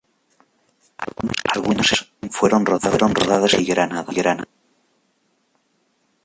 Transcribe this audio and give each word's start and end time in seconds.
Algunas 1.53 1.91
escenas 1.91 2.35
fueron 2.35 2.65
rodadas 2.65 2.95
en 3.13 3.49
Sevilla 3.49 3.61
y 3.61 3.65
Granada. 4.15 4.47